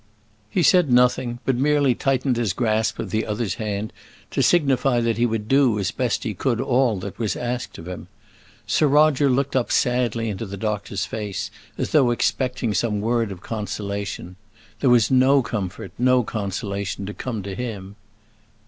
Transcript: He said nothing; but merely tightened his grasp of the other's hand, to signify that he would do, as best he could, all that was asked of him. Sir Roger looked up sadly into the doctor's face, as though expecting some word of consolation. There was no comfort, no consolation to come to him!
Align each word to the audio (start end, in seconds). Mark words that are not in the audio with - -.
He 0.49 0.63
said 0.63 0.91
nothing; 0.91 1.37
but 1.45 1.55
merely 1.57 1.93
tightened 1.93 2.35
his 2.35 2.53
grasp 2.53 2.97
of 2.97 3.11
the 3.11 3.23
other's 3.23 3.53
hand, 3.61 3.93
to 4.31 4.41
signify 4.41 4.99
that 4.99 5.19
he 5.19 5.27
would 5.27 5.47
do, 5.47 5.77
as 5.77 5.91
best 5.91 6.23
he 6.23 6.33
could, 6.33 6.59
all 6.59 6.97
that 7.01 7.19
was 7.19 7.35
asked 7.35 7.77
of 7.77 7.87
him. 7.87 8.07
Sir 8.65 8.87
Roger 8.87 9.29
looked 9.29 9.55
up 9.55 9.71
sadly 9.71 10.27
into 10.27 10.47
the 10.47 10.57
doctor's 10.57 11.05
face, 11.05 11.51
as 11.77 11.91
though 11.91 12.09
expecting 12.09 12.73
some 12.73 12.99
word 12.99 13.31
of 13.31 13.41
consolation. 13.41 14.37
There 14.79 14.89
was 14.89 15.11
no 15.11 15.43
comfort, 15.43 15.91
no 15.99 16.23
consolation 16.23 17.05
to 17.05 17.13
come 17.13 17.43
to 17.43 17.53
him! 17.53 17.95